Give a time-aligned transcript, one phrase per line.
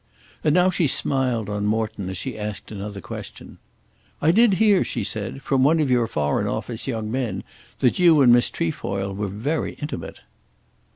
[0.43, 3.59] And now she smiled on Morton as she asked another question.
[4.19, 7.43] "I did hear," she said, "from one of your Foreign Office young men
[7.81, 10.21] that you and Miss Trefoil were very intimate."